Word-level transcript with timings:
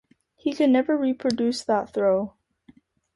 He 0.33 0.53
could 0.53 0.71
never 0.71 0.97
reproduce 0.97 1.63
that 1.63 1.93
throw. 1.93 2.33